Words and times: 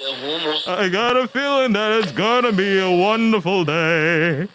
I 0.00 0.88
got 0.90 1.16
a 1.18 1.28
feeling 1.28 1.72
that 1.74 2.00
it's 2.02 2.12
gonna 2.12 2.50
be 2.52 2.78
a 2.78 2.90
wonderful 2.90 3.64
day. 3.64 4.48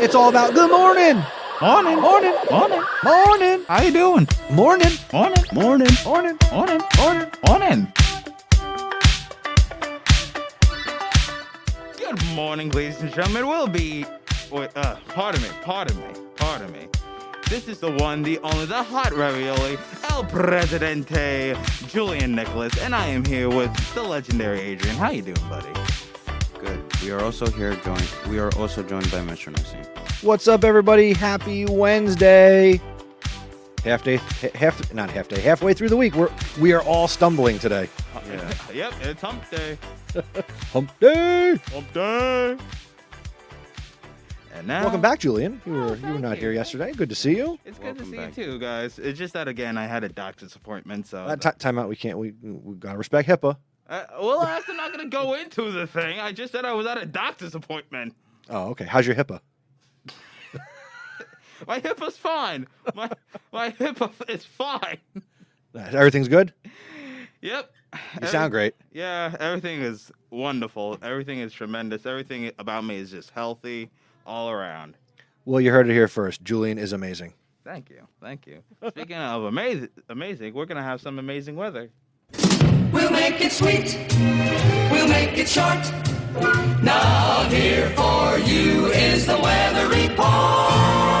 It's 0.00 0.14
all 0.14 0.28
about 0.28 0.54
good 0.54 0.70
morning. 0.70 1.22
Morning, 1.60 1.98
Morning. 2.00 2.34
morning. 2.50 2.82
Morning. 3.02 3.64
How 3.66 3.82
you 3.82 3.90
doing? 3.92 4.28
Morning. 4.50 4.92
Morning, 5.12 5.42
Morning. 5.52 5.88
Morning. 6.04 6.38
morning, 6.52 6.82
Morning. 6.98 7.30
morning. 7.46 7.92
Good 11.96 12.24
morning, 12.34 12.70
ladies 12.70 13.00
and 13.00 13.12
gentlemen. 13.12 13.48
We'll 13.48 13.68
be. 13.68 14.04
Wait, 14.50 14.70
uh, 14.76 14.96
pardon 15.08 15.40
me, 15.42 15.48
pardon 15.62 15.96
me, 15.96 16.08
pardon 16.36 16.70
me. 16.72 16.88
This 17.48 17.66
is 17.66 17.78
the 17.78 17.90
one, 17.90 18.22
the 18.22 18.38
only, 18.40 18.66
the 18.66 18.82
hot 18.82 19.10
ravioli, 19.14 19.78
El 20.10 20.22
Presidente, 20.24 21.56
Julian 21.86 22.34
Nicholas, 22.34 22.76
and 22.82 22.94
I 22.94 23.06
am 23.06 23.24
here 23.24 23.48
with 23.48 23.74
the 23.94 24.02
legendary 24.02 24.60
Adrian. 24.60 24.94
How 24.96 25.10
you 25.10 25.22
doing, 25.22 25.48
buddy? 25.48 25.72
Good. 26.60 26.78
We 27.02 27.10
are 27.10 27.24
also 27.24 27.50
here 27.50 27.74
joined. 27.76 28.06
We 28.28 28.38
are 28.38 28.54
also 28.58 28.82
joined 28.82 29.10
by 29.10 29.20
Mr. 29.20 29.50
Nesi. 29.50 29.82
What's 30.22 30.46
up, 30.46 30.62
everybody? 30.62 31.14
Happy 31.14 31.64
Wednesday. 31.64 32.82
Half 33.82 34.04
day, 34.04 34.16
half 34.54 34.92
not 34.92 35.08
half 35.10 35.28
day, 35.28 35.40
halfway 35.40 35.72
through 35.72 35.88
the 35.88 35.96
week. 35.96 36.16
We're 36.16 36.30
we 36.60 36.74
are 36.74 36.82
all 36.82 37.08
stumbling 37.08 37.58
today. 37.58 37.88
Yeah. 38.28 38.34
Uh, 38.34 38.52
yep, 38.74 38.92
it's 39.00 39.22
hump 39.22 39.48
day. 39.50 39.78
Hump 40.72 40.92
day. 41.00 41.58
Hump 41.72 41.92
day. 41.94 42.56
And 44.58 44.66
now, 44.66 44.82
Welcome 44.82 45.00
back, 45.00 45.20
Julian. 45.20 45.62
You 45.64 45.72
were 45.72 45.80
Oh, 45.90 45.94
you 45.94 46.12
were 46.14 46.18
not 46.18 46.36
you. 46.36 46.40
here 46.42 46.52
yesterday. 46.52 46.90
Good 46.92 47.08
to 47.10 47.14
see 47.14 47.36
you. 47.36 47.60
It's 47.64 47.78
good 47.78 47.96
to 47.96 48.04
see 48.04 48.16
back. 48.16 48.36
you 48.36 48.44
too, 48.44 48.58
guys. 48.58 48.98
It's 48.98 49.16
just 49.16 49.32
that 49.34 49.46
again, 49.46 49.78
I 49.78 49.86
had 49.86 50.02
a 50.02 50.08
doctor's 50.08 50.56
appointment, 50.56 51.06
so. 51.06 51.18
Uh, 51.18 51.36
ti- 51.36 51.50
time 51.60 51.78
out. 51.78 51.88
We 51.88 51.94
can't. 51.94 52.18
We 52.18 52.32
we 52.42 52.74
gotta 52.74 52.98
respect 52.98 53.28
HIPAA. 53.28 53.56
Uh, 53.88 54.04
well, 54.20 54.40
I'm 54.40 54.76
not 54.76 54.90
gonna 54.90 55.08
go 55.08 55.34
into 55.34 55.70
the 55.70 55.86
thing. 55.86 56.18
I 56.18 56.32
just 56.32 56.50
said 56.52 56.64
I 56.64 56.72
was 56.72 56.86
at 56.86 56.98
a 57.00 57.06
doctor's 57.06 57.54
appointment. 57.54 58.16
Oh, 58.50 58.70
okay. 58.70 58.84
How's 58.84 59.06
your 59.06 59.14
HIPAA? 59.14 59.40
My 61.68 61.78
hip 61.78 62.02
is 62.02 62.16
fine. 62.16 62.66
My 62.96 63.10
my 63.52 63.70
hip 63.70 64.02
is 64.28 64.44
fine. 64.44 64.98
Uh, 65.74 65.78
Everything's 65.92 66.28
good. 66.28 66.52
Yep. 67.42 67.70
You 68.20 68.26
sound 68.26 68.50
great. 68.50 68.74
Yeah, 68.92 69.34
everything 69.38 69.80
is 69.82 70.10
wonderful. 70.30 70.98
Everything 71.00 71.38
is 71.38 71.52
tremendous. 71.52 72.04
Everything 72.06 72.50
about 72.58 72.84
me 72.84 72.96
is 72.96 73.10
just 73.12 73.30
healthy 73.30 73.90
all 74.28 74.50
around. 74.50 74.94
Well, 75.44 75.60
you 75.60 75.72
heard 75.72 75.88
it 75.88 75.94
here 75.94 76.06
first. 76.06 76.44
Julian 76.44 76.78
is 76.78 76.92
amazing. 76.92 77.32
Thank 77.64 77.90
you. 77.90 78.06
Thank 78.20 78.46
you. 78.46 78.62
Speaking 78.90 79.16
of 79.16 79.44
amazing, 79.44 79.88
amazing, 80.08 80.54
we're 80.54 80.66
gonna 80.66 80.82
have 80.82 81.00
some 81.00 81.18
amazing 81.18 81.56
weather. 81.56 81.90
We'll 82.92 83.10
make 83.10 83.40
it 83.40 83.52
sweet. 83.52 83.96
We'll 84.90 85.08
make 85.08 85.36
it 85.36 85.48
short. 85.48 85.82
Now 86.82 87.48
here 87.48 87.90
for 87.90 88.38
you 88.38 88.86
is 88.86 89.26
the 89.26 89.38
weather 89.38 89.88
report. 89.88 91.17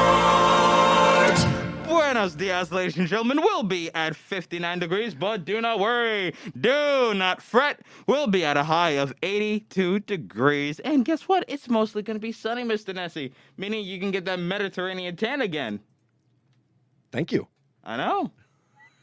Buenos 2.18 2.34
dias, 2.34 2.72
ladies 2.72 2.96
and 2.96 3.06
gentlemen. 3.06 3.40
We'll 3.40 3.62
be 3.62 3.94
at 3.94 4.16
59 4.16 4.80
degrees, 4.80 5.14
but 5.14 5.44
do 5.44 5.60
not 5.60 5.78
worry. 5.78 6.34
Do 6.60 7.14
not 7.14 7.40
fret. 7.40 7.78
We'll 8.08 8.26
be 8.26 8.44
at 8.44 8.56
a 8.56 8.64
high 8.64 8.96
of 8.96 9.14
82 9.22 10.00
degrees. 10.00 10.80
And 10.80 11.04
guess 11.04 11.28
what? 11.28 11.44
It's 11.46 11.68
mostly 11.68 12.02
going 12.02 12.16
to 12.16 12.20
be 12.20 12.32
sunny, 12.32 12.64
Mr. 12.64 12.92
Nesi, 12.92 13.30
meaning 13.56 13.84
you 13.84 14.00
can 14.00 14.10
get 14.10 14.24
that 14.24 14.40
Mediterranean 14.40 15.14
tan 15.14 15.42
again. 15.42 15.78
Thank 17.12 17.30
you. 17.30 17.46
I 17.84 17.96
know. 17.96 18.32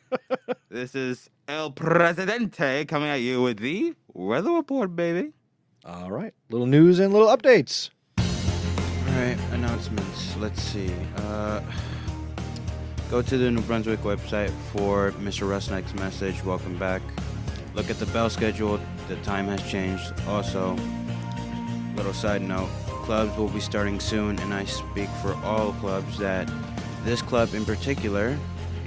this 0.70 0.94
is 0.94 1.30
El 1.48 1.72
Presidente 1.72 2.84
coming 2.84 3.08
at 3.08 3.22
you 3.22 3.42
with 3.42 3.60
the 3.60 3.96
weather 4.12 4.52
report, 4.52 4.94
baby. 4.94 5.32
All 5.86 6.12
right. 6.12 6.34
Little 6.50 6.68
news 6.68 7.00
and 7.00 7.14
little 7.14 7.30
updates. 7.30 7.92
All 8.18 8.26
right. 8.26 9.38
Announcements. 9.54 10.36
Let's 10.36 10.62
see. 10.62 10.92
Uh, 11.16 11.62
go 13.10 13.22
to 13.22 13.38
the 13.38 13.52
New 13.52 13.62
Brunswick 13.62 14.02
website 14.02 14.50
for 14.72 15.12
Mr. 15.14 15.48
Rusnick's 15.48 15.94
message. 15.96 16.44
Welcome 16.44 16.78
back. 16.78 17.02
Look 17.74 17.90
at 17.90 18.00
the 18.00 18.06
bell 18.08 18.30
schedule. 18.30 18.80
The 19.08 19.16
time 19.18 19.48
has 19.48 19.62
changed. 19.70 20.14
Also, 20.28 20.76
little 21.96 22.14
side 22.14 22.42
note: 22.42 22.70
clubs 22.88 23.38
will 23.38 23.50
be 23.50 23.60
starting 23.60 24.00
soon, 24.00 24.40
and 24.40 24.54
I 24.54 24.66
speak 24.66 25.10
for 25.22 25.36
all 25.44 25.74
clubs 25.74 26.18
that 26.18 26.50
this 27.04 27.22
club 27.22 27.54
in 27.54 27.66
particular 27.66 28.38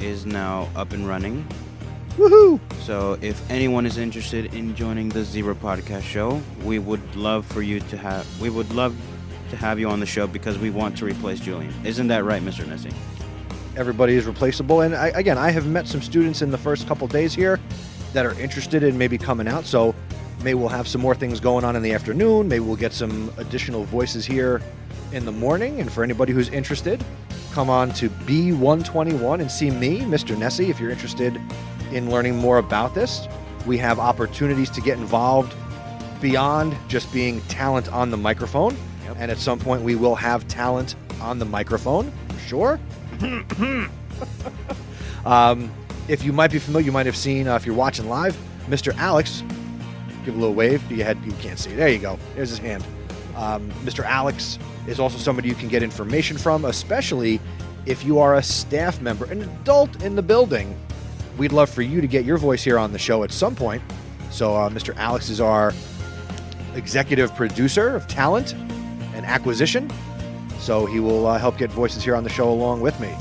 is 0.00 0.26
now 0.26 0.68
up 0.74 0.92
and 0.92 1.06
running. 1.06 1.46
Woohoo! 2.16 2.58
So, 2.82 3.16
if 3.22 3.48
anyone 3.48 3.86
is 3.86 3.96
interested 3.96 4.52
in 4.52 4.74
joining 4.74 5.08
the 5.08 5.22
Zebra 5.22 5.54
Podcast 5.54 6.02
Show, 6.02 6.42
we 6.64 6.80
would 6.80 7.14
love 7.14 7.46
for 7.46 7.62
you 7.62 7.78
to 7.78 7.96
have. 7.96 8.26
We 8.40 8.50
would 8.50 8.72
love 8.72 8.96
to 9.50 9.56
have 9.56 9.78
you 9.78 9.88
on 9.88 10.00
the 10.00 10.06
show 10.06 10.26
because 10.26 10.58
we 10.58 10.70
want 10.70 10.98
to 10.98 11.04
replace 11.04 11.38
Julian. 11.38 11.72
Isn't 11.86 12.08
that 12.08 12.24
right, 12.24 12.42
Mr. 12.42 12.66
Nesi? 12.66 12.92
Everybody 13.78 14.16
is 14.16 14.26
replaceable. 14.26 14.80
And 14.80 14.92
I, 14.92 15.06
again, 15.10 15.38
I 15.38 15.52
have 15.52 15.68
met 15.68 15.86
some 15.86 16.02
students 16.02 16.42
in 16.42 16.50
the 16.50 16.58
first 16.58 16.88
couple 16.88 17.06
days 17.06 17.32
here 17.32 17.60
that 18.12 18.26
are 18.26 18.38
interested 18.40 18.82
in 18.82 18.98
maybe 18.98 19.16
coming 19.16 19.46
out. 19.46 19.66
So 19.66 19.94
maybe 20.42 20.54
we'll 20.54 20.68
have 20.68 20.88
some 20.88 21.00
more 21.00 21.14
things 21.14 21.38
going 21.38 21.64
on 21.64 21.76
in 21.76 21.82
the 21.82 21.92
afternoon. 21.92 22.48
Maybe 22.48 22.58
we'll 22.58 22.74
get 22.74 22.92
some 22.92 23.32
additional 23.36 23.84
voices 23.84 24.26
here 24.26 24.60
in 25.12 25.24
the 25.24 25.30
morning. 25.30 25.80
And 25.80 25.92
for 25.92 26.02
anybody 26.02 26.32
who's 26.32 26.48
interested, 26.48 27.04
come 27.52 27.70
on 27.70 27.92
to 27.92 28.08
B121 28.10 29.40
and 29.40 29.48
see 29.48 29.70
me, 29.70 30.00
Mr. 30.00 30.36
Nesi, 30.36 30.70
if 30.70 30.80
you're 30.80 30.90
interested 30.90 31.40
in 31.92 32.10
learning 32.10 32.36
more 32.36 32.58
about 32.58 32.96
this. 32.96 33.28
We 33.64 33.78
have 33.78 34.00
opportunities 34.00 34.70
to 34.70 34.80
get 34.80 34.98
involved 34.98 35.54
beyond 36.20 36.76
just 36.88 37.12
being 37.12 37.42
talent 37.42 37.92
on 37.92 38.10
the 38.10 38.16
microphone. 38.16 38.76
Yep. 39.04 39.16
And 39.20 39.30
at 39.30 39.38
some 39.38 39.60
point, 39.60 39.82
we 39.82 39.94
will 39.94 40.16
have 40.16 40.48
talent 40.48 40.96
on 41.20 41.38
the 41.38 41.44
microphone, 41.44 42.10
for 42.28 42.40
sure. 42.40 42.80
Um, 45.28 45.70
if 46.08 46.24
you 46.24 46.32
might 46.32 46.50
be 46.50 46.58
familiar, 46.58 46.86
you 46.86 46.92
might 46.92 47.04
have 47.04 47.16
seen 47.16 47.48
uh, 47.48 47.56
if 47.56 47.66
you're 47.66 47.74
watching 47.74 48.08
live, 48.08 48.36
Mr. 48.66 48.96
Alex. 48.96 49.42
Give 50.24 50.34
a 50.34 50.38
little 50.38 50.54
wave. 50.54 50.90
You 50.90 51.04
had 51.04 51.22
you 51.24 51.32
can't 51.32 51.58
see. 51.58 51.74
There 51.74 51.88
you 51.88 51.98
go. 51.98 52.18
There's 52.34 52.48
his 52.48 52.58
hand. 52.58 52.84
Um, 53.36 53.70
Mr. 53.84 54.04
Alex 54.04 54.58
is 54.86 54.98
also 54.98 55.18
somebody 55.18 55.48
you 55.48 55.54
can 55.54 55.68
get 55.68 55.82
information 55.82 56.38
from, 56.38 56.64
especially 56.64 57.40
if 57.86 58.04
you 58.04 58.18
are 58.18 58.36
a 58.36 58.42
staff 58.42 59.00
member, 59.00 59.26
an 59.26 59.42
adult 59.42 60.02
in 60.02 60.16
the 60.16 60.22
building. 60.22 60.74
We'd 61.36 61.52
love 61.52 61.70
for 61.70 61.82
you 61.82 62.00
to 62.00 62.06
get 62.06 62.24
your 62.24 62.36
voice 62.36 62.64
here 62.64 62.78
on 62.78 62.92
the 62.92 62.98
show 62.98 63.22
at 63.22 63.30
some 63.30 63.54
point. 63.54 63.82
So, 64.30 64.56
uh, 64.56 64.68
Mr. 64.70 64.96
Alex 64.96 65.28
is 65.28 65.40
our 65.40 65.72
executive 66.74 67.34
producer 67.34 67.94
of 67.94 68.08
talent 68.08 68.54
and 69.14 69.24
acquisition. 69.24 69.90
So 70.58 70.86
he 70.86 71.00
will 71.00 71.26
uh, 71.26 71.38
help 71.38 71.56
get 71.56 71.70
voices 71.70 72.04
here 72.04 72.16
on 72.16 72.24
the 72.24 72.30
show 72.30 72.50
along 72.50 72.80
with 72.80 72.98
me. 73.00 73.14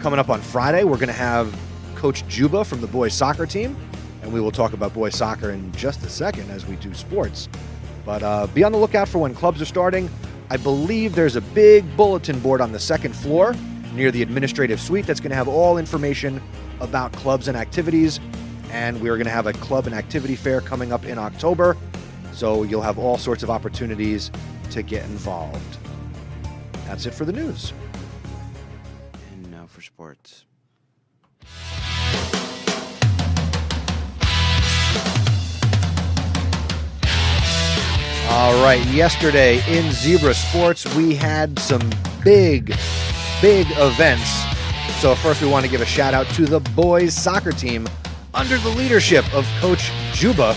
Coming 0.00 0.18
up 0.18 0.30
on 0.30 0.40
Friday, 0.40 0.84
we're 0.84 0.96
going 0.96 1.08
to 1.08 1.12
have 1.12 1.54
Coach 1.94 2.26
Juba 2.26 2.64
from 2.64 2.80
the 2.80 2.86
boys 2.86 3.14
soccer 3.14 3.46
team, 3.46 3.76
and 4.22 4.32
we 4.32 4.40
will 4.40 4.50
talk 4.50 4.72
about 4.72 4.94
boys 4.94 5.14
soccer 5.14 5.50
in 5.50 5.70
just 5.72 6.02
a 6.04 6.08
second 6.08 6.50
as 6.50 6.66
we 6.66 6.76
do 6.76 6.92
sports. 6.94 7.48
But 8.04 8.22
uh, 8.22 8.46
be 8.48 8.64
on 8.64 8.72
the 8.72 8.78
lookout 8.78 9.08
for 9.08 9.18
when 9.18 9.34
clubs 9.34 9.62
are 9.62 9.66
starting. 9.66 10.10
I 10.50 10.56
believe 10.56 11.14
there's 11.14 11.36
a 11.36 11.40
big 11.40 11.96
bulletin 11.96 12.38
board 12.40 12.60
on 12.60 12.72
the 12.72 12.80
second 12.80 13.14
floor 13.14 13.54
near 13.94 14.10
the 14.10 14.22
administrative 14.22 14.80
suite 14.80 15.06
that's 15.06 15.20
going 15.20 15.30
to 15.30 15.36
have 15.36 15.48
all 15.48 15.78
information 15.78 16.42
about 16.80 17.12
clubs 17.12 17.48
and 17.48 17.56
activities. 17.56 18.20
And 18.70 19.00
we're 19.00 19.16
going 19.16 19.26
to 19.26 19.30
have 19.30 19.46
a 19.46 19.52
club 19.52 19.86
and 19.86 19.94
activity 19.94 20.34
fair 20.34 20.60
coming 20.60 20.92
up 20.92 21.04
in 21.04 21.18
October. 21.18 21.76
So 22.32 22.62
you'll 22.62 22.82
have 22.82 22.98
all 22.98 23.18
sorts 23.18 23.42
of 23.42 23.50
opportunities 23.50 24.30
to 24.70 24.82
get 24.82 25.04
involved. 25.04 25.78
That's 26.92 27.06
it 27.06 27.14
for 27.14 27.24
the 27.24 27.32
news. 27.32 27.72
And 29.32 29.50
now 29.50 29.64
for 29.66 29.80
sports. 29.80 30.44
All 38.28 38.62
right, 38.62 38.84
yesterday 38.88 39.62
in 39.74 39.90
Zebra 39.90 40.34
Sports, 40.34 40.84
we 40.94 41.14
had 41.14 41.58
some 41.58 41.80
big, 42.22 42.76
big 43.40 43.66
events. 43.78 44.30
So, 45.00 45.14
first, 45.14 45.40
we 45.40 45.48
want 45.48 45.64
to 45.64 45.70
give 45.70 45.80
a 45.80 45.86
shout 45.86 46.12
out 46.12 46.26
to 46.34 46.44
the 46.44 46.60
boys 46.76 47.14
soccer 47.14 47.52
team 47.52 47.88
under 48.34 48.58
the 48.58 48.68
leadership 48.68 49.24
of 49.34 49.46
Coach 49.60 49.90
Juba. 50.12 50.54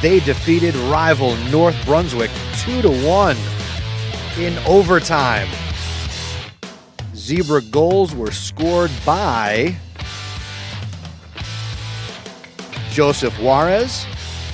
They 0.00 0.20
defeated 0.20 0.76
rival 0.76 1.34
North 1.50 1.74
Brunswick 1.84 2.30
2 2.58 2.80
to 2.82 2.90
1 3.04 3.36
in 4.38 4.56
overtime. 4.66 5.48
Zebra 7.24 7.62
goals 7.62 8.14
were 8.14 8.30
scored 8.30 8.90
by 9.06 9.74
Joseph 12.90 13.32
Juarez, 13.40 14.04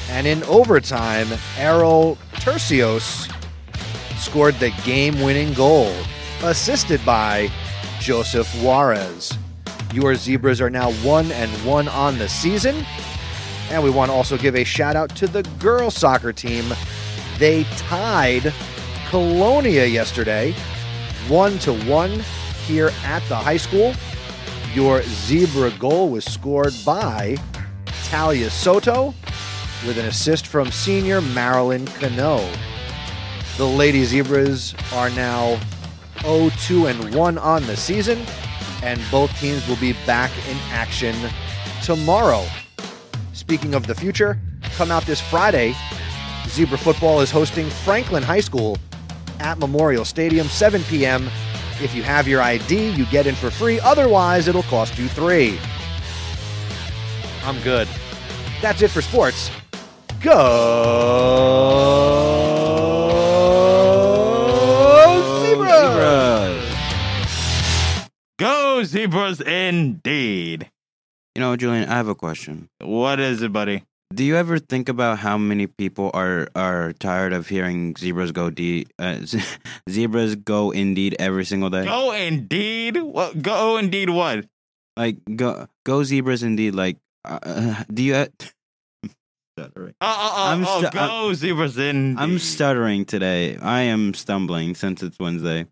and 0.08 0.25
in 0.25 0.44
overtime, 0.44 1.26
Errol 1.58 2.17
Tercios 2.34 3.28
scored 4.19 4.55
the 4.61 4.70
game 4.84 5.20
winning 5.20 5.52
goal, 5.52 5.93
assisted 6.44 7.05
by 7.05 7.50
Joseph 7.99 8.49
Juarez. 8.62 9.37
Your 9.93 10.14
Zebras 10.14 10.61
are 10.61 10.70
now 10.70 10.93
1 10.93 11.32
and 11.32 11.50
1 11.66 11.88
on 11.88 12.19
the 12.19 12.28
season, 12.28 12.87
And 13.70 13.82
we 13.82 13.90
want 13.90 14.11
to 14.11 14.14
also 14.14 14.38
give 14.38 14.55
a 14.55 14.62
shout 14.62 14.94
out 14.94 15.11
to 15.16 15.26
the 15.26 15.43
girls 15.58 15.96
soccer 15.96 16.32
team. 16.32 16.66
They 17.38 17.64
tied 17.78 18.55
Colonia 19.08 19.87
yesterday, 19.87 20.55
one 21.28 21.58
to 21.61 21.73
one 21.73 22.23
here 22.70 22.90
at 23.05 23.22
the 23.28 23.34
high 23.34 23.56
school. 23.56 23.93
Your 24.72 25.02
zebra 25.02 25.72
goal 25.72 26.11
was 26.11 26.25
scored 26.25 26.72
by 26.87 27.37
Talia 28.05 28.49
Soto 28.49 29.12
with 29.87 29.99
an 29.99 30.06
assist 30.06 30.46
from 30.46 30.70
senior 30.70 31.20
Marilyn 31.20 31.87
Cano. 31.87 32.49
The 33.56 33.67
Lady 33.67 34.05
Zebras 34.05 34.75
are 34.93 35.11
now 35.11 35.58
0-2 36.19 36.90
and 36.90 37.14
1 37.14 37.38
on 37.38 37.67
the 37.67 37.76
season, 37.76 38.25
and 38.82 39.00
both 39.11 39.37
teams 39.40 39.66
will 39.66 39.76
be 39.76 39.94
back 40.06 40.31
in 40.49 40.56
action 40.70 41.16
tomorrow. 41.82 42.44
Speaking 43.32 43.75
of 43.75 43.87
the 43.87 43.94
future, 43.94 44.38
come 44.76 44.93
out 44.93 45.05
this 45.06 45.20
Friday. 45.20 45.75
Zebra 46.46 46.78
football 46.78 47.20
is 47.20 47.31
hosting 47.31 47.69
Franklin 47.69 48.23
High 48.23 48.40
School 48.40 48.78
at 49.40 49.58
Memorial 49.58 50.05
Stadium, 50.05 50.46
7 50.46 50.82
p.m. 50.84 51.28
If 51.82 51.94
you 51.94 52.02
have 52.02 52.28
your 52.28 52.42
ID, 52.42 52.90
you 52.90 53.06
get 53.06 53.26
in 53.26 53.34
for 53.34 53.50
free. 53.50 53.80
Otherwise, 53.80 54.48
it'll 54.48 54.62
cost 54.64 54.98
you 54.98 55.08
three. 55.08 55.58
I'm 57.44 57.58
good. 57.62 57.88
That's 58.60 58.82
it 58.82 58.90
for 58.90 59.00
sports. 59.00 59.50
Go 60.20 60.30
Zebras! 65.42 66.64
Zebras. 66.68 68.10
Go 68.38 68.82
zebras 68.84 69.40
indeed. 69.40 70.70
You 71.34 71.40
know, 71.40 71.56
Julian, 71.56 71.88
I 71.88 71.94
have 71.94 72.08
a 72.08 72.14
question. 72.14 72.68
What 72.80 73.20
is 73.20 73.40
it, 73.40 73.52
buddy? 73.52 73.84
Do 74.12 74.24
you 74.24 74.36
ever 74.36 74.58
think 74.58 74.88
about 74.88 75.18
how 75.18 75.38
many 75.38 75.68
people 75.68 76.10
are 76.14 76.48
are 76.56 76.92
tired 76.94 77.32
of 77.32 77.46
hearing 77.46 77.94
zebras 77.96 78.32
go 78.32 78.50
de- 78.50 78.86
uh, 78.98 79.20
zebras 79.90 80.34
go 80.34 80.72
indeed 80.72 81.14
every 81.20 81.44
single 81.44 81.70
day? 81.70 81.84
Go 81.84 82.12
indeed. 82.12 82.96
What? 82.96 83.40
Go 83.40 83.76
indeed. 83.76 84.10
What? 84.10 84.46
Like 84.96 85.18
go 85.36 85.68
go 85.86 86.02
zebras 86.02 86.42
indeed. 86.42 86.74
Like, 86.74 86.98
uh, 87.24 87.38
uh, 87.42 87.84
do 87.92 88.02
you? 88.02 88.26
stuttering. 89.56 89.94
Uh, 90.00 90.04
uh, 90.04 90.08
uh, 90.08 90.52
I'm 90.52 90.64
oh, 90.66 90.82
stu- 90.82 90.90
go 90.90 91.32
zebras 91.34 91.78
indeed. 91.78 92.20
I'm 92.20 92.38
stuttering 92.40 93.04
today. 93.04 93.58
I 93.58 93.82
am 93.82 94.14
stumbling 94.14 94.74
since 94.74 95.02
it's 95.04 95.18
Wednesday. 95.20 95.66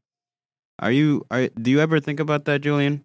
Are 0.79 0.93
you? 0.93 1.26
Are 1.31 1.49
do 1.49 1.73
you 1.73 1.81
ever 1.81 1.99
think 1.99 2.20
about 2.20 2.44
that, 2.44 2.61
Julian? 2.61 3.05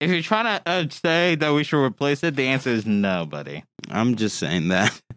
If 0.00 0.10
you're 0.10 0.22
trying 0.22 0.46
to 0.46 0.62
uh, 0.64 0.88
say 0.88 1.34
that 1.34 1.52
we 1.52 1.62
should 1.62 1.84
replace 1.84 2.24
it, 2.24 2.34
the 2.34 2.46
answer 2.46 2.70
is 2.70 2.86
no, 2.86 3.26
buddy. 3.26 3.64
I'm 3.90 4.14
just 4.16 4.38
saying 4.38 4.68
that. 4.68 4.98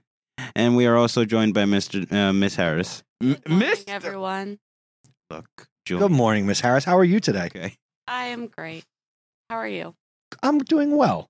And 0.55 0.75
we 0.75 0.87
are 0.87 0.97
also 0.97 1.25
joined 1.25 1.53
by 1.53 1.63
Mr. 1.63 2.11
Uh, 2.11 2.33
Miss 2.33 2.55
Harris. 2.55 3.01
M- 3.21 3.33
Good 3.35 3.49
morning, 3.49 3.69
Mr. 3.69 3.89
everyone. 3.89 4.59
Look, 5.29 5.45
Good 5.87 6.11
morning, 6.11 6.45
Miss 6.47 6.59
Harris. 6.59 6.83
How 6.83 6.97
are 6.97 7.03
you 7.03 7.19
today? 7.19 7.45
Okay. 7.45 7.75
I 8.07 8.25
am 8.25 8.47
great. 8.47 8.83
How 9.49 9.57
are 9.57 9.67
you? 9.67 9.95
I'm 10.41 10.57
doing 10.59 10.95
well. 10.97 11.29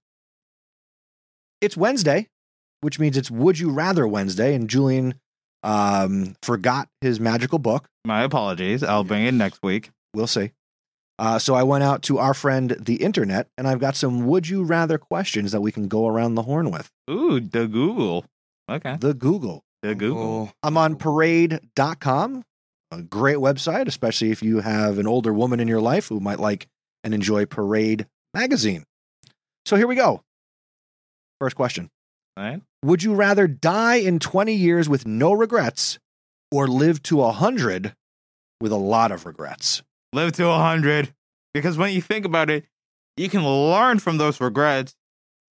It's 1.61 1.77
Wednesday, 1.77 2.27
which 2.81 2.97
means 2.99 3.17
it's 3.17 3.29
Would 3.29 3.59
You 3.59 3.69
Rather 3.71 4.07
Wednesday, 4.07 4.55
and 4.55 4.69
Julian 4.69 5.15
um, 5.63 6.35
forgot 6.41 6.87
his 7.01 7.19
magical 7.19 7.59
book. 7.59 7.87
My 8.05 8.23
apologies. 8.23 8.83
I'll 8.83 9.03
bring 9.03 9.25
it 9.25 9.33
next 9.33 9.59
week. 9.61 9.91
We'll 10.13 10.27
see. 10.27 10.51
Uh, 11.19 11.37
so 11.39 11.53
I 11.53 11.63
went 11.63 11.83
out 11.83 12.01
to 12.03 12.17
our 12.17 12.33
friend 12.33 12.75
the 12.79 12.95
internet, 12.95 13.47
and 13.57 13.67
I've 13.67 13.79
got 13.79 13.95
some 13.95 14.25
Would 14.25 14.49
You 14.49 14.63
Rather 14.63 14.97
questions 14.97 15.51
that 15.51 15.61
we 15.61 15.71
can 15.71 15.87
go 15.87 16.07
around 16.07 16.35
the 16.35 16.41
horn 16.43 16.71
with. 16.71 16.89
Ooh, 17.09 17.39
the 17.39 17.67
Google. 17.67 18.25
Okay. 18.69 18.97
The 18.99 19.13
Google. 19.13 19.63
The 19.81 19.95
Google. 19.95 20.51
I'm 20.63 20.77
on 20.77 20.95
parade.com, 20.95 22.43
a 22.91 23.01
great 23.01 23.37
website, 23.37 23.87
especially 23.87 24.31
if 24.31 24.41
you 24.41 24.61
have 24.61 24.97
an 24.97 25.07
older 25.07 25.33
woman 25.33 25.59
in 25.59 25.67
your 25.67 25.81
life 25.81 26.07
who 26.07 26.19
might 26.19 26.39
like 26.39 26.67
and 27.03 27.13
enjoy 27.13 27.45
Parade 27.45 28.07
magazine. 28.33 28.83
So 29.65 29.75
here 29.75 29.87
we 29.87 29.95
go. 29.95 30.21
First 31.39 31.55
question. 31.55 31.89
All 32.37 32.43
right. 32.43 32.61
Would 32.83 33.03
you 33.03 33.13
rather 33.13 33.47
die 33.47 33.95
in 33.95 34.19
20 34.19 34.53
years 34.53 34.89
with 34.89 35.05
no 35.05 35.33
regrets 35.33 35.99
or 36.51 36.67
live 36.67 37.03
to 37.03 37.17
100 37.17 37.93
with 38.59 38.71
a 38.71 38.77
lot 38.77 39.11
of 39.11 39.25
regrets? 39.25 39.83
Live 40.13 40.33
to 40.33 40.45
100. 40.45 41.13
Because 41.53 41.77
when 41.77 41.91
you 41.91 42.01
think 42.01 42.25
about 42.25 42.49
it, 42.49 42.65
you 43.17 43.29
can 43.29 43.45
learn 43.45 43.99
from 43.99 44.17
those 44.17 44.39
regrets 44.39 44.95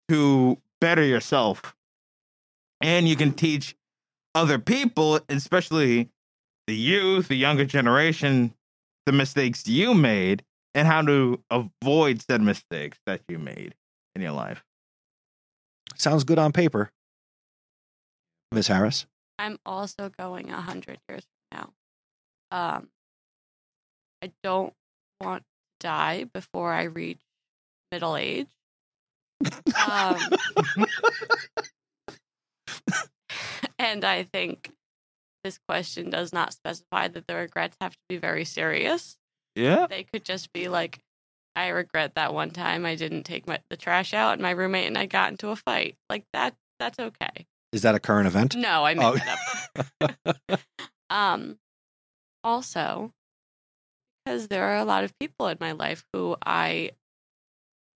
to 0.08 0.58
better 0.80 1.02
yourself. 1.02 1.76
And 2.80 3.08
you 3.08 3.16
can 3.16 3.32
teach 3.32 3.76
other 4.34 4.58
people, 4.58 5.20
especially 5.28 6.08
the 6.66 6.74
youth, 6.74 7.28
the 7.28 7.36
younger 7.36 7.64
generation, 7.64 8.54
the 9.06 9.12
mistakes 9.12 9.66
you 9.66 9.94
made 9.94 10.44
and 10.74 10.86
how 10.88 11.02
to 11.02 11.42
avoid 11.50 12.22
said 12.22 12.40
mistakes 12.40 12.98
that 13.06 13.20
you 13.28 13.38
made 13.38 13.74
in 14.14 14.22
your 14.22 14.32
life. 14.32 14.64
Sounds 15.96 16.24
good 16.24 16.38
on 16.38 16.52
paper. 16.52 16.90
Miss 18.52 18.68
Harris. 18.68 19.06
I'm 19.38 19.58
also 19.66 20.10
going 20.18 20.50
a 20.50 20.60
hundred 20.60 20.98
years 21.08 21.24
from 21.50 21.58
now. 21.58 21.72
Um, 22.76 22.88
I 24.22 24.30
don't 24.42 24.72
want 25.20 25.42
to 25.42 25.86
die 25.86 26.24
before 26.32 26.72
I 26.72 26.84
reach 26.84 27.20
middle 27.90 28.16
age. 28.16 28.48
Um, 29.88 30.16
and 33.78 34.04
I 34.04 34.22
think 34.24 34.70
this 35.44 35.58
question 35.68 36.10
does 36.10 36.32
not 36.32 36.52
specify 36.52 37.08
that 37.08 37.26
the 37.26 37.34
regrets 37.34 37.76
have 37.80 37.92
to 37.92 37.98
be 38.08 38.16
very 38.16 38.44
serious. 38.44 39.16
Yeah. 39.56 39.86
They 39.88 40.04
could 40.04 40.24
just 40.24 40.52
be 40.52 40.68
like, 40.68 41.00
I 41.56 41.68
regret 41.68 42.14
that 42.14 42.32
one 42.32 42.50
time 42.50 42.86
I 42.86 42.94
didn't 42.94 43.24
take 43.24 43.46
my, 43.46 43.58
the 43.68 43.76
trash 43.76 44.14
out, 44.14 44.34
and 44.34 44.42
my 44.42 44.52
roommate 44.52 44.86
and 44.86 44.96
I 44.96 45.06
got 45.06 45.30
into 45.32 45.48
a 45.50 45.56
fight. 45.56 45.96
Like 46.08 46.24
that, 46.32 46.54
that's 46.78 46.98
okay. 46.98 47.46
Is 47.72 47.82
that 47.82 47.94
a 47.94 48.00
current 48.00 48.26
event? 48.26 48.54
No, 48.56 48.84
I 48.84 48.94
made 48.94 49.04
Oh. 49.04 49.16
that 50.00 50.16
up. 50.50 50.60
um, 51.10 51.58
also, 52.44 53.12
because 54.24 54.48
there 54.48 54.64
are 54.68 54.76
a 54.76 54.84
lot 54.84 55.04
of 55.04 55.18
people 55.18 55.48
in 55.48 55.58
my 55.60 55.72
life 55.72 56.04
who 56.12 56.36
I 56.44 56.90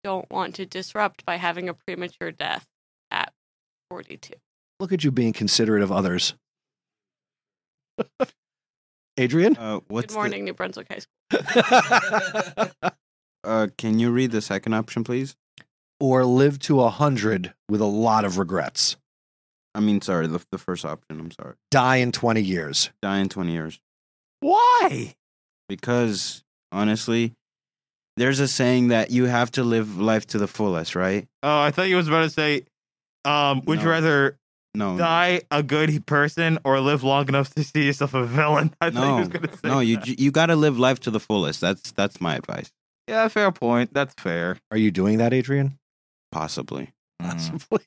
don't 0.04 0.30
want 0.32 0.56
to 0.56 0.66
disrupt 0.66 1.26
by 1.26 1.38
having 1.38 1.70
a 1.70 1.74
premature 1.74 2.32
death 2.32 2.66
at 3.12 3.32
42. 3.90 4.34
Look 4.80 4.92
at 4.92 5.04
you 5.04 5.12
being 5.12 5.34
considerate 5.34 5.84
of 5.84 5.92
others. 5.92 6.36
Adrian? 9.18 9.56
Uh, 9.56 9.80
what's 9.88 10.08
Good 10.08 10.20
morning, 10.20 10.46
New 10.46 10.54
Brunswick 10.54 10.88
High 10.90 11.00
School. 11.00 12.72
Uh, 13.46 13.68
can 13.78 14.00
you 14.00 14.10
read 14.10 14.32
the 14.32 14.40
second 14.40 14.74
option, 14.74 15.04
please? 15.04 15.36
or 16.04 16.26
live 16.26 16.60
to 16.60 16.76
100 16.76 17.54
with 17.70 17.80
a 17.80 17.86
lot 17.86 18.26
of 18.26 18.38
regrets. 18.38 18.98
I 19.74 19.80
mean, 19.80 20.02
sorry, 20.02 20.28
the, 20.28 20.44
the 20.52 20.58
first 20.58 20.84
option. 20.84 21.18
I'm 21.18 21.32
sorry. 21.32 21.56
Die 21.72 21.96
in 21.96 22.12
20 22.12 22.42
years. 22.42 22.92
Die 23.02 23.18
in 23.20 23.30
20 23.30 23.54
years. 23.54 23.80
Why? 24.42 25.16
Because 25.70 26.44
honestly, 26.72 27.34
there's 28.18 28.40
a 28.40 28.48
saying 28.48 28.90
that 28.90 29.12
you 29.12 29.26
have 29.26 29.52
to 29.52 29.64
live 29.64 29.98
life 30.00 30.28
to 30.28 30.38
the 30.38 30.48
fullest, 30.48 30.96
right? 30.96 31.28
Oh, 31.42 31.60
I 31.62 31.72
thought 31.72 31.90
you 31.90 31.96
was 31.96 32.08
about 32.08 32.22
to 32.24 32.30
say, 32.30 32.64
um, 33.26 33.62
would 33.66 33.82
you 33.82 33.90
rather 33.90 34.38
No. 34.76 34.98
die 34.98 35.42
a 35.52 35.64
good 35.64 36.06
person 36.06 36.60
or 36.64 36.80
live 36.80 37.04
long 37.04 37.28
enough 37.30 37.54
to 37.56 37.64
see 37.64 37.86
yourself 37.86 38.14
a 38.14 38.26
villain? 38.26 38.74
I 38.82 38.90
thought 38.92 39.02
you 39.04 39.08
No, 39.10 39.18
was 39.20 39.28
gonna 39.30 39.52
say 39.54 39.60
no, 39.68 39.80
you 39.80 39.96
that. 39.96 40.06
j- 40.06 40.16
you 40.18 40.32
got 40.32 40.48
to 40.48 40.56
live 40.56 40.78
life 40.78 41.00
to 41.02 41.12
the 41.12 41.20
fullest. 41.20 41.62
That's 41.62 41.92
that's 41.92 42.20
my 42.22 42.36
advice. 42.36 42.72
Yeah, 43.08 43.28
fair 43.28 43.52
point. 43.52 43.94
That's 43.94 44.14
fair. 44.16 44.58
Are 44.72 44.78
you 44.78 44.92
doing 44.92 45.18
that, 45.18 45.34
Adrian? 45.34 45.78
Possibly. 46.32 46.92
Mm. 47.22 47.30
Possibly. 47.32 47.86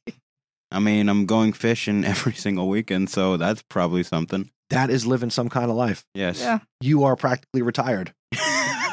I 0.71 0.79
mean, 0.81 1.09
I'm 1.09 1.27
going 1.27 1.53
fishing 1.53 2.05
every 2.13 2.33
single 2.35 2.69
weekend, 2.69 3.11
so 3.11 3.37
that's 3.37 3.63
probably 3.63 4.03
something. 4.03 4.51
That 4.71 4.91
is 4.91 5.07
living 5.07 5.31
some 5.31 5.49
kind 5.49 5.71
of 5.71 5.77
life. 5.77 6.05
Yes. 6.15 6.41
Yeah. 6.41 6.59
You 6.81 7.05
are 7.05 7.17
practically 7.17 7.63
retired. 7.63 8.13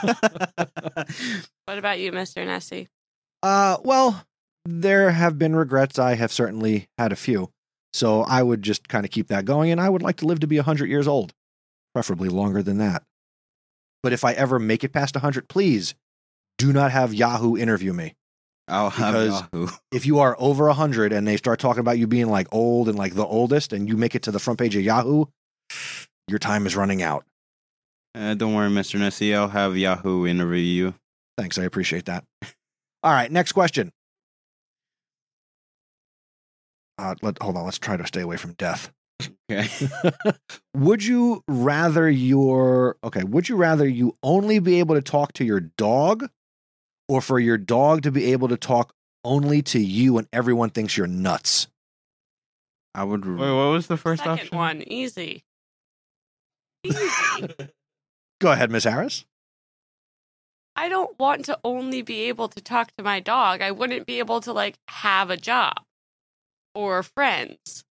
What 1.66 1.78
about 1.78 2.00
you, 2.00 2.12
Mr. 2.12 2.46
Nesi? 2.46 2.88
Uh, 3.42 3.78
well, 3.84 4.24
there 4.66 5.12
have 5.12 5.38
been 5.40 5.56
regrets. 5.56 5.98
I 5.98 6.16
have 6.16 6.32
certainly 6.32 6.88
had 6.98 7.12
a 7.12 7.16
few. 7.16 7.50
So 7.94 8.22
I 8.22 8.44
would 8.44 8.62
just 8.62 8.90
kind 8.90 9.06
of 9.06 9.12
keep 9.12 9.28
that 9.28 9.46
going, 9.46 9.72
and 9.72 9.80
I 9.80 9.88
would 9.90 10.02
like 10.02 10.18
to 10.18 10.26
live 10.26 10.42
to 10.42 10.48
be 10.48 10.58
100 10.58 10.90
years 10.90 11.08
old, 11.08 11.34
preferably 11.94 12.28
longer 12.30 12.62
than 12.64 12.80
that. 12.80 13.04
But 14.02 14.14
if 14.14 14.26
I 14.26 14.34
ever 14.34 14.60
make 14.60 14.84
it 14.84 14.92
past 14.94 15.16
100, 15.16 15.48
please 15.48 15.96
do 16.58 16.74
not 16.74 16.92
have 16.92 17.14
Yahoo 17.14 17.56
interview 17.56 17.94
me. 17.94 18.16
I'll 18.68 18.90
have 18.90 19.14
Because- 19.14 19.44
Yahoo. 19.54 19.68
If 19.92 20.06
you 20.06 20.20
are 20.20 20.36
over 20.40 20.66
100 20.68 21.14
and 21.14 21.28
they 21.28 21.38
start 21.38 21.60
talking 21.60 21.80
about 21.82 21.98
you 22.00 22.08
being 22.08 22.30
like 22.30 22.48
old 22.52 22.90
and 22.90 22.98
like 22.98 23.14
the 23.14 23.26
oldest, 23.26 23.72
and 23.74 23.88
you 23.88 23.96
make 23.96 24.16
it 24.16 24.24
to 24.24 24.32
the 24.32 24.40
front 24.40 24.60
page 24.60 24.76
of 24.76 24.82
Yahoo, 24.84 25.26
your 26.28 26.40
time 26.40 26.66
is 26.66 26.76
running 26.76 27.02
out. 27.02 27.26
Uh, 28.16 28.34
don't 28.36 28.54
worry, 28.54 28.70
Mr. 28.70 29.00
Nesi. 29.00 29.34
I'll 29.36 29.48
have 29.48 29.76
Yahoo 29.76 30.26
interview 30.28 30.58
you. 30.58 30.94
Thanks. 31.38 31.58
I 31.58 31.64
appreciate 31.64 32.06
that. 32.06 32.24
All 33.04 33.12
right. 33.12 33.32
Next 33.32 33.54
question. 33.54 33.92
Uh, 36.98 37.16
let 37.22 37.42
hold 37.42 37.58
on. 37.58 37.66
Let's 37.66 37.80
try 37.80 37.98
to 37.98 38.06
stay 38.06 38.22
away 38.22 38.38
from 38.38 38.54
death. 38.54 38.92
Okay. 39.52 39.68
Would 40.76 41.04
you 41.04 41.44
rather 41.48 42.10
your 42.10 42.98
okay? 43.04 43.24
Would 43.24 43.50
you 43.50 43.56
rather 43.56 43.88
you 43.88 44.16
only 44.22 44.60
be 44.60 44.80
able 44.80 44.96
to 44.96 45.02
talk 45.02 45.34
to 45.34 45.44
your 45.46 45.60
dog, 45.60 46.30
or 47.10 47.20
for 47.22 47.40
your 47.40 47.58
dog 47.58 48.04
to 48.04 48.12
be 48.12 48.32
able 48.32 48.48
to 48.50 48.58
talk 48.58 48.94
only 49.26 49.62
to 49.64 49.80
you 49.80 50.18
and 50.18 50.28
everyone 50.32 50.70
thinks 50.70 50.96
you're 50.96 51.08
nuts? 51.08 51.68
I 52.94 53.04
would. 53.04 53.26
Wait, 53.26 53.38
what 53.38 53.72
was 53.72 53.88
the 53.88 53.98
first 53.98 54.20
Second 54.24 54.34
option? 54.40 54.58
one, 54.58 54.84
easy. 54.88 55.44
Go 58.40 58.52
ahead, 58.52 58.72
Miss 58.72 58.84
Harris. 58.84 59.26
I 60.76 60.90
don't 60.90 61.18
want 61.20 61.46
to 61.46 61.60
only 61.64 62.02
be 62.02 62.24
able 62.24 62.48
to 62.50 62.62
talk 62.62 62.92
to 62.98 63.04
my 63.04 63.20
dog. 63.20 63.62
I 63.62 63.72
wouldn't 63.72 64.08
be 64.08 64.20
able 64.20 64.42
to 64.42 64.54
like 64.54 64.78
have 64.88 65.30
a 65.30 65.38
job 65.38 65.76
or 66.74 67.04
friends. 67.04 67.86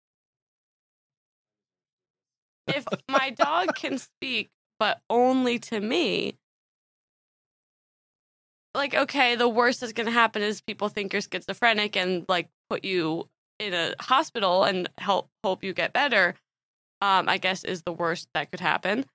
If 2.67 2.85
my 3.09 3.31
dog 3.31 3.75
can 3.75 3.97
speak, 3.97 4.49
but 4.79 4.99
only 5.09 5.59
to 5.59 5.79
me, 5.79 6.37
like, 8.73 8.95
okay, 8.95 9.35
the 9.35 9.49
worst 9.49 9.81
that's 9.81 9.93
going 9.93 10.05
to 10.05 10.11
happen 10.11 10.41
is 10.41 10.61
people 10.61 10.89
think 10.89 11.13
you're 11.13 11.21
schizophrenic 11.21 11.95
and 11.95 12.25
like 12.29 12.49
put 12.69 12.85
you 12.85 13.29
in 13.59 13.73
a 13.73 13.93
hospital 13.99 14.63
and 14.63 14.89
help 14.97 15.29
hope 15.43 15.63
you 15.63 15.73
get 15.73 15.93
better. 15.93 16.35
Um, 17.01 17.27
I 17.27 17.37
guess 17.37 17.63
is 17.63 17.81
the 17.83 17.93
worst 17.93 18.27
that 18.33 18.51
could 18.51 18.59
happen. 18.59 19.05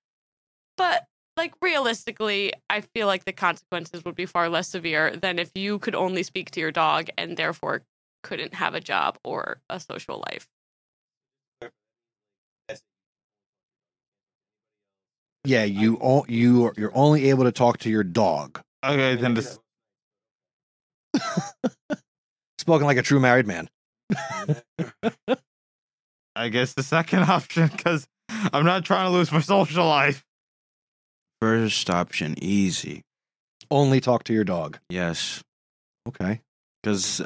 But 0.77 1.05
like 1.37 1.55
realistically, 1.63 2.53
I 2.69 2.81
feel 2.81 3.07
like 3.07 3.25
the 3.25 3.33
consequences 3.33 4.05
would 4.05 4.15
be 4.17 4.27
far 4.27 4.49
less 4.49 4.69
severe 4.69 5.15
than 5.17 5.39
if 5.39 5.51
you 5.55 5.79
could 5.79 5.95
only 5.95 6.23
speak 6.23 6.51
to 6.53 6.61
your 6.61 6.73
dog 6.73 7.09
and 7.17 7.37
therefore 7.37 7.83
couldn't 8.23 8.55
have 8.55 8.75
a 8.75 8.81
job 8.81 9.19
or 9.25 9.61
a 9.71 9.79
social 9.79 10.23
life. 10.31 10.49
Yeah, 15.45 15.63
you 15.65 15.99
o- 16.03 16.25
you 16.29 16.67
are- 16.67 16.75
you're 16.77 16.97
only 16.97 17.31
able 17.31 17.45
to 17.45 17.53
talk 17.53 17.79
to 17.79 17.91
your 17.91 18.03
dog. 18.03 18.61
Okay, 18.85 19.15
then 19.15 19.35
this. 19.35 19.59
Spoken 22.59 22.87
like 22.87 22.97
a 22.97 23.03
true 23.03 23.21
married 23.21 23.47
man. 23.47 23.69
I 26.37 26.49
guess 26.49 26.75
the 26.75 26.83
second 26.83 27.21
option 27.31 27.69
because 27.69 28.07
I'm 28.53 28.65
not 28.65 28.85
trying 28.85 29.07
to 29.07 29.11
lose 29.11 29.33
my 29.33 29.41
social 29.55 29.87
life. 29.87 30.25
First 31.41 31.89
option, 31.91 32.35
easy. 32.43 33.03
Only 33.71 34.01
talk 34.01 34.25
to 34.25 34.33
your 34.33 34.45
dog. 34.45 34.79
Yes, 34.89 35.43
Okay. 36.09 36.41
because 36.83 37.21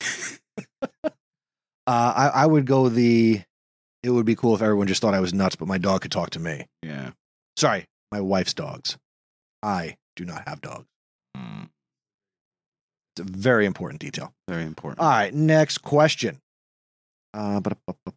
Uh, 1.86 2.12
I 2.16 2.30
I 2.34 2.46
would 2.46 2.64
go 2.66 2.88
the. 2.88 3.42
It 4.02 4.10
would 4.10 4.24
be 4.24 4.34
cool 4.36 4.54
if 4.54 4.62
everyone 4.62 4.86
just 4.86 5.02
thought 5.02 5.12
I 5.14 5.20
was 5.20 5.34
nuts, 5.34 5.54
but 5.56 5.68
my 5.68 5.76
dog 5.78 6.00
could 6.02 6.12
talk 6.12 6.30
to 6.30 6.40
me. 6.40 6.66
yeah. 6.82 7.10
Sorry, 7.58 7.84
my 8.10 8.20
wife's 8.22 8.54
dogs. 8.54 8.96
I 9.62 9.96
do 10.16 10.24
not 10.24 10.48
have 10.48 10.60
dogs. 10.62 10.86
Mm. 11.36 11.68
It's 13.16 13.20
a 13.20 13.24
very 13.38 13.64
important 13.66 14.00
detail. 14.00 14.32
Very 14.48 14.64
important. 14.64 15.00
All 15.00 15.08
right, 15.10 15.32
next 15.34 15.78
question. 15.78 16.40
Uh, 17.34 17.60
ba-da-ba-ba-ba. 17.60 18.13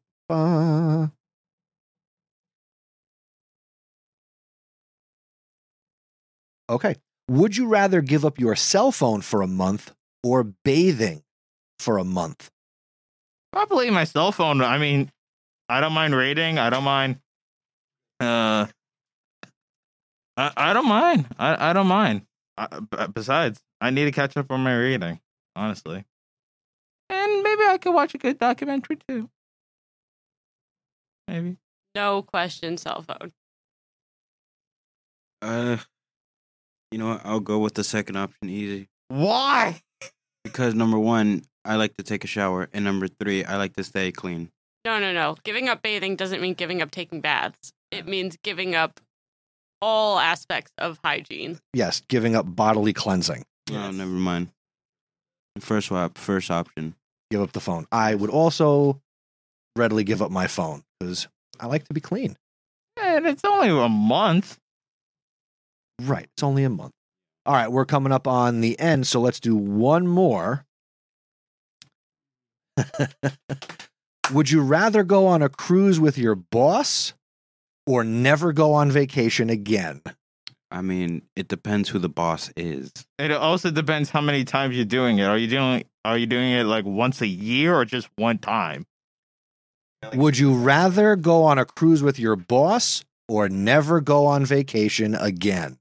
Okay. 6.70 6.96
Would 7.30 7.58
you 7.58 7.68
rather 7.68 8.02
give 8.02 8.26
up 8.26 8.40
your 8.40 8.56
cell 8.56 8.92
phone 8.92 9.22
for 9.22 9.42
a 9.42 9.48
month 9.48 9.94
or 10.24 10.44
bathing 10.44 11.24
for 11.80 11.98
a 11.98 12.04
month? 12.04 12.50
Probably 13.52 13.90
my 13.90 14.04
cell 14.04 14.32
phone. 14.32 14.62
I 14.62 14.78
mean, 14.78 15.12
I 15.70 15.82
don't 15.82 15.94
mind 15.94 16.16
rating. 16.16 16.58
I 16.58 16.70
don't 16.70 16.84
mind. 16.84 17.20
Uh, 18.20 18.68
I, 20.38 20.52
I 20.56 20.74
don't 20.74 20.88
mind. 20.88 21.28
I, 21.38 21.70
I 21.70 21.74
don't 21.74 21.88
mind. 21.88 22.24
I, 22.58 22.80
b- 22.80 23.08
besides, 23.14 23.60
I 23.82 23.90
need 23.90 24.06
to 24.06 24.12
catch 24.12 24.38
up 24.38 24.52
on 24.52 24.62
my 24.62 24.76
reading, 24.76 25.20
honestly. 25.56 26.06
And 27.10 27.44
maybe 27.44 27.64
I 27.64 27.78
could 27.78 27.94
watch 27.94 28.14
a 28.14 28.18
good 28.18 28.38
documentary 28.40 28.98
too. 29.08 29.30
Maybe. 31.28 31.58
No 31.96 32.22
question, 32.22 32.78
cell 32.78 33.02
phone. 33.02 33.32
Uh, 35.42 35.78
you 36.92 36.98
know 36.98 37.10
what? 37.10 37.22
I'll 37.26 37.40
go 37.40 37.60
with 37.60 37.74
the 37.74 37.84
second 37.84 38.16
option, 38.16 38.50
easy. 38.50 38.88
Why? 39.10 39.82
Because 40.44 40.74
number 40.74 40.98
one, 41.00 41.44
I 41.66 41.76
like 41.76 41.96
to 41.98 42.04
take 42.04 42.24
a 42.24 42.28
shower, 42.28 42.70
and 42.74 42.86
number 42.86 43.08
three, 43.08 43.44
I 43.44 43.58
like 43.58 43.76
to 43.76 43.84
stay 43.84 44.12
clean. 44.12 44.52
No, 44.86 45.00
no, 45.00 45.12
no. 45.12 45.36
Giving 45.44 45.68
up 45.68 45.82
bathing 45.82 46.16
doesn't 46.16 46.42
mean 46.42 46.54
giving 46.54 46.82
up 46.82 46.92
taking 46.92 47.20
baths. 47.20 47.74
It 47.92 48.08
means 48.08 48.38
giving 48.44 48.74
up 48.74 49.00
all 49.82 50.20
aspects 50.20 50.72
of 50.78 51.00
hygiene. 51.04 51.60
Yes, 51.74 52.02
giving 52.08 52.36
up 52.36 52.56
bodily 52.56 52.94
cleansing. 52.94 53.44
Oh, 53.72 53.92
never 53.92 54.10
mind. 54.12 54.50
First 55.60 55.92
op, 55.92 56.18
first 56.18 56.50
option. 56.50 56.96
Give 57.32 57.42
up 57.42 57.52
the 57.52 57.60
phone. 57.60 57.86
I 57.92 58.16
would 58.16 58.30
also 58.30 59.02
readily 59.76 60.04
give 60.04 60.22
up 60.22 60.32
my 60.32 60.48
phone 60.48 60.84
because 61.00 61.28
I 61.60 61.68
like 61.68 61.88
to 61.88 61.94
be 61.94 62.02
clean. 62.02 62.36
And 63.02 63.26
it's 63.26 63.44
only 63.46 63.70
a 63.70 63.90
month. 63.90 64.58
Right. 66.02 66.28
It's 66.34 66.44
only 66.44 66.64
a 66.64 66.70
month. 66.70 66.94
All 67.48 67.54
right, 67.54 67.72
we're 67.72 67.86
coming 67.86 68.12
up 68.12 68.28
on 68.28 68.60
the 68.60 68.78
end, 68.78 69.08
so 69.08 69.22
let's 69.22 69.40
do 69.40 69.56
one 69.56 70.06
more. 70.06 70.66
Would 74.34 74.52
you 74.52 74.62
rather 74.62 75.04
go 75.04 75.28
on 75.28 75.42
a 75.42 75.48
cruise 75.48 75.98
with 75.98 76.18
your 76.18 76.36
boss 76.36 77.14
or 77.86 78.04
never 78.04 78.52
go 78.52 78.74
on 78.74 78.92
vacation 78.92 79.50
again? 79.50 80.02
I 80.70 80.82
mean, 80.82 81.22
it 81.38 81.48
depends 81.48 81.88
who 81.88 82.00
the 82.00 82.10
boss 82.10 82.52
is. 82.58 82.92
It 83.18 83.32
also 83.32 83.72
depends 83.72 84.10
how 84.10 84.20
many 84.20 84.44
times 84.44 84.76
you're 84.76 84.84
doing 84.84 85.20
it. 85.20 85.24
Are 85.24 85.38
you 85.38 85.48
doing 85.48 85.86
are 86.04 86.18
you 86.18 86.26
doing 86.26 86.52
it 86.52 86.66
like 86.66 86.84
once 86.84 87.22
a 87.22 87.28
year 87.28 87.74
or 87.74 87.86
just 87.86 88.10
one 88.18 88.40
time? 88.40 88.86
Would 90.14 90.38
you 90.38 90.54
rather 90.54 91.16
go 91.16 91.44
on 91.44 91.58
a 91.58 91.66
cruise 91.66 92.04
with 92.04 92.20
your 92.20 92.36
boss 92.36 93.04
or 93.28 93.50
never 93.50 94.00
go 94.00 94.26
on 94.26 94.46
vacation 94.46 95.16
again? 95.16 95.78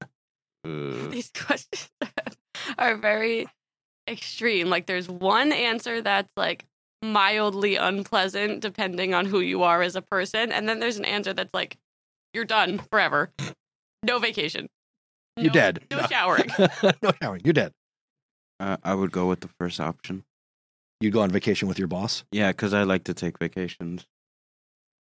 Uh, 0.64 1.08
These 1.11 1.30
questions 1.35 1.88
are 2.78 2.96
very 2.96 3.46
extreme. 4.08 4.68
Like, 4.68 4.87
there's 4.87 5.08
one 5.08 5.52
answer 5.52 6.00
that's 6.00 6.30
like 6.37 6.64
mildly 7.02 7.76
unpleasant, 7.76 8.61
depending 8.61 9.12
on 9.14 9.26
who 9.26 9.40
you 9.40 9.62
are 9.62 9.82
as 9.82 9.96
a 9.96 10.02
person. 10.02 10.50
And 10.50 10.68
then 10.68 10.80
there's 10.80 10.96
an 10.96 11.04
answer 11.04 11.32
that's 11.35 11.52
like, 11.54 11.76
you're 12.32 12.44
done 12.44 12.78
forever. 12.90 13.30
No 14.02 14.18
vacation. 14.18 14.66
You're 15.37 15.49
No- 15.49 15.52
dead. 15.52 15.85
No 15.90 16.06
showering. 16.06 16.49
no 17.02 17.12
showering. 17.23 17.42
You're 17.44 17.52
dead. 17.52 17.73
Uh, 18.58 18.78
I 18.82 18.94
would 18.94 19.12
go 19.12 19.28
with 19.28 19.40
the 19.40 19.49
first 19.61 19.78
option. 19.80 20.25
You 21.00 21.10
go 21.10 21.20
on 21.20 21.30
vacation 21.30 21.68
with 21.68 21.78
your 21.78 21.88
boss. 21.88 22.24
Yeah, 22.32 22.52
because 22.52 22.72
I 22.72 22.84
like 22.84 23.04
to 23.04 23.14
take 23.14 23.38
vacations. 23.38 24.06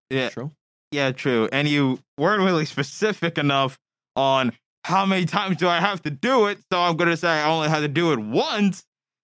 yeah, 0.09 0.29
True. 0.29 0.51
yeah, 0.91 1.11
true. 1.11 1.49
And 1.51 1.67
you 1.67 1.99
weren't 2.17 2.43
really 2.43 2.65
specific 2.75 3.37
enough 3.37 3.77
on 4.15 4.53
how 4.85 5.05
many 5.05 5.25
times 5.25 5.57
do 5.57 5.67
I 5.67 5.79
have 5.79 6.01
to 6.03 6.09
do 6.09 6.47
it. 6.47 6.59
So 6.71 6.79
I'm 6.79 6.95
gonna 6.97 7.17
say 7.17 7.29
I 7.29 7.49
only 7.49 7.69
had 7.69 7.81
to 7.81 7.87
do 7.87 8.13
it 8.13 8.19
once. 8.19 8.83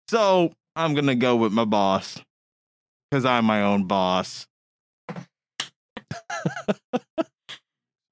So 0.09 0.51
I'm 0.75 0.93
gonna 0.93 1.15
go 1.15 1.35
with 1.35 1.51
my 1.51 1.65
boss 1.65 2.19
because 3.09 3.25
I'm 3.25 3.45
my 3.45 3.63
own 3.63 3.85
boss. 3.85 4.45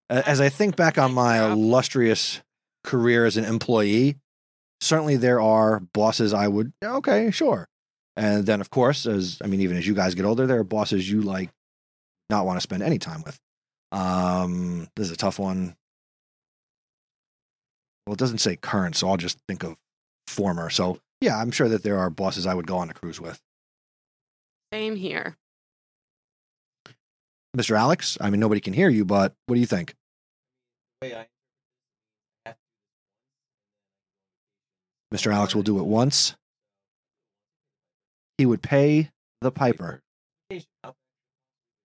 As 0.09 0.39
I 0.39 0.49
think 0.49 0.75
back 0.75 0.97
on 0.97 1.13
my 1.13 1.43
illustrious 1.51 2.41
career 2.83 3.25
as 3.25 3.37
an 3.37 3.45
employee, 3.45 4.17
certainly 4.79 5.15
there 5.17 5.41
are 5.41 5.79
bosses 5.79 6.31
I 6.33 6.47
would, 6.47 6.73
okay, 6.83 7.31
sure. 7.31 7.67
And 8.17 8.45
then, 8.45 8.61
of 8.61 8.69
course, 8.69 9.05
as 9.05 9.39
I 9.43 9.47
mean, 9.47 9.61
even 9.61 9.77
as 9.77 9.85
you 9.85 9.93
guys 9.93 10.15
get 10.15 10.25
older, 10.25 10.47
there 10.47 10.59
are 10.59 10.63
bosses 10.63 11.09
you 11.09 11.21
like 11.21 11.49
not 12.29 12.45
want 12.45 12.57
to 12.57 12.61
spend 12.61 12.81
any 12.81 12.97
time 12.97 13.23
with. 13.25 13.39
Um, 13.91 14.87
this 14.95 15.07
is 15.07 15.11
a 15.11 15.17
tough 15.17 15.39
one. 15.39 15.75
Well, 18.05 18.13
it 18.13 18.19
doesn't 18.19 18.39
say 18.39 18.55
current, 18.55 18.95
so 18.95 19.09
I'll 19.09 19.17
just 19.17 19.39
think 19.47 19.63
of 19.63 19.75
former. 20.27 20.69
So, 20.69 20.99
yeah, 21.21 21.37
I'm 21.37 21.51
sure 21.51 21.67
that 21.69 21.83
there 21.83 21.97
are 21.97 22.09
bosses 22.09 22.45
I 22.45 22.53
would 22.53 22.67
go 22.67 22.77
on 22.77 22.89
a 22.89 22.93
cruise 22.93 23.19
with. 23.19 23.39
Same 24.73 24.95
here. 24.95 25.35
Mr. 27.55 27.77
Alex, 27.77 28.17
I 28.19 28.29
mean, 28.29 28.39
nobody 28.39 28.61
can 28.61 28.73
hear 28.73 28.89
you, 28.89 29.05
but 29.05 29.33
what 29.45 29.55
do 29.55 29.61
you 29.61 29.67
think? 29.67 29.95
Mr. 35.13 35.33
Alex 35.33 35.55
will 35.55 35.63
do 35.63 35.79
it 35.79 35.85
once. 35.85 36.35
He 38.37 38.45
would 38.45 38.61
pay 38.61 39.11
the 39.41 39.51
piper. 39.51 40.01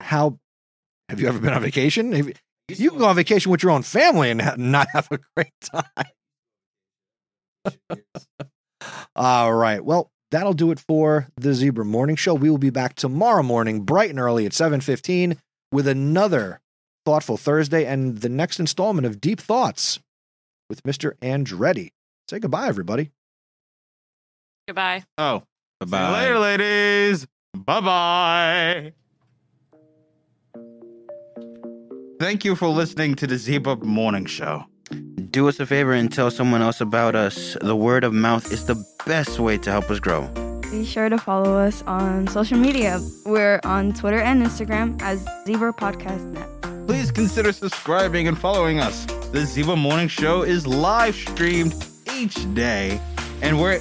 How 0.01 0.39
have 1.09 1.21
you 1.21 1.29
ever 1.29 1.39
been 1.39 1.53
on 1.53 1.63
vacation? 1.63 2.13
Have 2.13 2.29
you, 2.29 2.35
you 2.69 2.91
can 2.91 2.99
go 2.99 3.07
on 3.07 3.17
vacation 3.17 3.51
with 3.51 3.63
your 3.63 3.73
own 3.73 3.83
family 3.83 4.31
and 4.31 4.41
ha- 4.41 4.55
not 4.57 4.89
have 4.93 5.09
a 5.11 5.19
great 5.37 5.53
time. 5.61 6.07
All 9.15 9.53
right. 9.53 9.85
Well, 9.85 10.11
that'll 10.31 10.55
do 10.55 10.71
it 10.71 10.81
for 10.81 11.29
the 11.37 11.53
Zebra 11.53 11.85
Morning 11.85 12.17
Show. 12.17 12.35
We 12.35 12.49
will 12.51 12.59
be 12.59 12.71
back 12.71 12.95
tomorrow 12.95 13.43
morning, 13.43 13.83
bright 13.83 14.11
and 14.11 14.19
early 14.19 14.47
at 14.47 14.53
7:15, 14.53 15.37
with 15.73 15.87
another 15.87 16.61
thoughtful 17.05 17.37
Thursday 17.37 17.85
and 17.85 18.19
the 18.19 18.29
next 18.29 18.61
installment 18.61 19.07
of 19.07 19.21
Deep 19.21 19.41
Thoughts 19.41 19.99
with 20.69 20.83
Mr. 20.85 21.17
Andretti. 21.19 21.91
Say 22.29 22.39
goodbye, 22.39 22.69
everybody. 22.69 23.11
Goodbye. 24.69 25.05
Oh, 25.19 25.43
Bye 25.81 25.87
see 25.87 25.97
you 25.97 26.03
bye. 26.03 26.21
later, 26.21 26.39
ladies. 26.39 27.27
Bye 27.55 27.81
bye. 27.81 28.93
Thank 32.21 32.45
you 32.45 32.55
for 32.55 32.69
listening 32.69 33.15
to 33.15 33.27
the 33.27 33.39
Zebra 33.39 33.77
Morning 33.77 34.27
Show. 34.27 34.65
Do 35.31 35.49
us 35.49 35.59
a 35.59 35.65
favor 35.65 35.93
and 35.93 36.13
tell 36.13 36.31
someone 36.31 36.61
else 36.61 36.81
about 36.83 37.15
us. 37.15 37.57
The 37.63 37.75
word 37.77 38.05
of 38.05 38.13
mouth 38.13 38.53
is 38.53 38.67
the 38.67 38.77
best 39.07 39.39
way 39.41 39.57
to 39.59 39.71
help 39.71 39.91
us 39.91 40.01
grow. 40.01 40.29
Be 40.71 40.85
sure 40.85 41.09
to 41.09 41.17
follow 41.17 41.57
us 41.59 41.83
on 41.87 42.27
social 42.29 42.59
media. 42.59 43.01
We're 43.25 43.61
on 43.65 43.95
Twitter 43.95 44.21
and 44.21 44.45
Instagram 44.45 45.01
as 45.01 45.25
Zebra 45.47 45.73
Podcast 45.73 46.25
Net. 46.33 46.87
Please 46.87 47.11
consider 47.11 47.53
subscribing 47.53 48.29
and 48.29 48.39
following 48.39 48.81
us. 48.81 49.07
The 49.33 49.47
Zebra 49.47 49.77
Morning 49.77 50.09
Show 50.09 50.43
is 50.43 50.67
live 50.67 51.15
streamed 51.15 51.75
each 52.15 52.53
day, 52.55 53.01
and 53.41 53.59
we're 53.61 53.81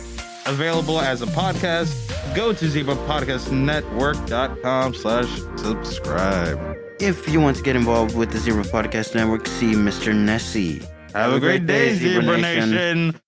available 0.50 1.00
as 1.00 1.22
a 1.22 1.26
podcast. 1.28 1.96
Go 2.36 2.54
to 2.54 2.66
zebrapodcastnetwork.com 2.66 4.94
slash 4.94 5.42
subscribe. 5.58 6.78
If 7.00 7.28
you 7.30 7.40
want 7.40 7.58
to 7.58 7.64
get 7.64 7.76
involved 7.76 8.16
with 8.16 8.32
the 8.32 8.40
Zebra 8.40 8.64
Podcast 8.64 9.16
Network, 9.16 9.48
see 9.48 9.72
Mr. 9.72 10.14
Nesi. 10.14 10.86
Have 11.14 11.34
a 11.34 11.40
great 11.40 11.66
day, 11.66 11.96
Zebra 11.96 12.38
Nation. 12.38 12.72
Nation. 12.72 13.22